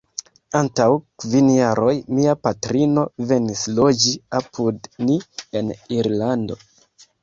Antaŭ 0.59 0.87
kvin 1.23 1.51
jaroj 1.57 1.93
mia 2.21 2.35
patrino 2.47 3.05
venis 3.35 3.63
loĝi 3.83 4.17
apud 4.43 4.93
ni 5.07 5.23
en 5.63 5.75
Irlando. 6.03 6.65